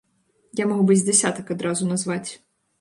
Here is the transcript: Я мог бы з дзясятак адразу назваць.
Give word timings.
Я 0.61 0.65
мог 0.71 0.81
бы 0.87 0.97
з 1.03 1.07
дзясятак 1.11 1.53
адразу 1.59 1.93
назваць. 1.93 2.27